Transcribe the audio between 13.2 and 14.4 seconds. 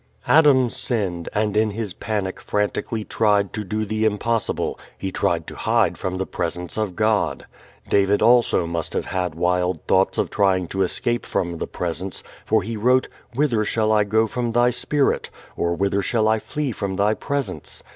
"Whither shall I go